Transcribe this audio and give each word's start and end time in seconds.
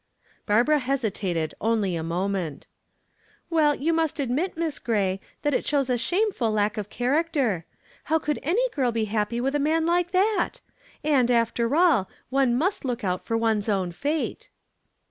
Barbara 0.47 0.79
hesitated 0.79 1.53
only 1.61 1.95
a 1.95 2.01
moment. 2.01 2.65
"Well, 3.51 3.75
you 3.75 3.93
must 3.93 4.19
admit, 4.19 4.57
Miss 4.57 4.79
Gray, 4.79 5.19
that 5.43 5.53
it 5.53 5.63
shows 5.67 5.91
a 5.91 5.95
shameful 5.99 6.49
lack 6.51 6.75
of 6.75 6.89
character. 6.89 7.65
How 8.05 8.17
could 8.17 8.39
any 8.41 8.67
girl 8.71 8.91
be 8.91 9.05
happy 9.05 9.39
with 9.39 9.53
a 9.53 9.59
man 9.59 9.85
like 9.85 10.09
that? 10.09 10.59
And, 11.03 11.29
after 11.29 11.75
all, 11.75 12.09
one 12.31 12.57
must 12.57 12.83
look 12.83 13.03
out 13.03 13.21
for 13.23 13.37
one's 13.37 13.69
own 13.69 13.91
fate." 13.91 14.49